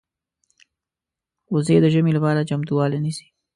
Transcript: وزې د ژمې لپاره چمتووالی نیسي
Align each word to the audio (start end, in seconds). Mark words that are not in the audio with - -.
وزې 1.53 1.77
د 1.81 1.85
ژمې 1.93 2.11
لپاره 2.17 2.47
چمتووالی 2.49 2.99
نیسي 3.05 3.27